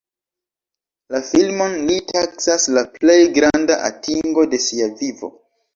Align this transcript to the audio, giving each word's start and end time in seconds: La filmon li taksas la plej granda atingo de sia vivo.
La 1.15 1.21
filmon 1.27 1.75
li 1.91 1.99
taksas 2.13 2.67
la 2.79 2.85
plej 2.97 3.21
granda 3.39 3.81
atingo 3.93 4.51
de 4.55 4.65
sia 4.71 4.95
vivo. 5.03 5.37